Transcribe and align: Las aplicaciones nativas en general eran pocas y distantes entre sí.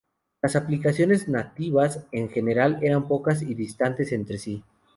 Las 0.41 0.55
aplicaciones 0.55 1.27
nativas 1.27 2.07
en 2.11 2.27
general 2.29 2.79
eran 2.81 3.07
pocas 3.07 3.43
y 3.43 3.53
distantes 3.53 4.11
entre 4.11 4.39
sí. 4.39 4.63